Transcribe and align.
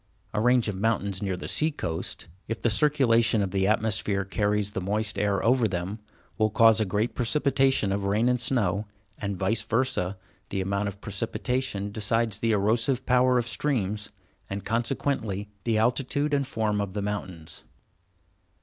A 0.33 0.41
range 0.41 0.67
of 0.67 0.73
mountains 0.75 1.21
near 1.21 1.37
the 1.37 1.47
sea 1.47 1.69
coast, 1.69 2.27
if 2.47 2.59
the 2.59 2.71
circulation 2.71 3.43
of 3.43 3.51
the 3.51 3.67
atmosphere 3.67 4.25
carries 4.25 4.71
the 4.71 4.81
moist 4.81 5.19
air 5.19 5.45
over 5.45 5.67
them, 5.67 5.99
will 6.39 6.49
cause 6.49 6.81
a 6.81 6.85
great 6.85 7.13
precipitation 7.13 7.91
of 7.91 8.05
rain 8.05 8.27
and 8.27 8.41
snow, 8.41 8.87
and, 9.19 9.37
vice 9.37 9.61
versa, 9.61 10.17
the 10.49 10.59
amount 10.59 10.87
of 10.87 11.01
precipitation 11.01 11.91
decides 11.91 12.39
the 12.39 12.51
erosive 12.51 13.05
power 13.05 13.37
of 13.37 13.45
streams, 13.47 14.09
and 14.49 14.65
consequently, 14.65 15.51
the 15.65 15.77
altitude 15.77 16.33
and 16.33 16.47
form 16.47 16.81
of 16.81 16.93
the 16.93 17.03
mountains. 17.03 17.63